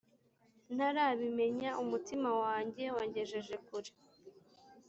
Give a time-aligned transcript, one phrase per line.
[0.75, 3.91] ntarabimenya umutima wanjye wangejeje kure